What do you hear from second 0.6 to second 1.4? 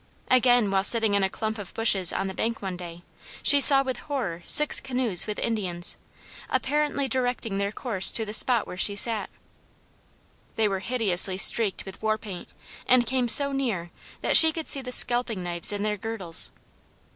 while sitting in a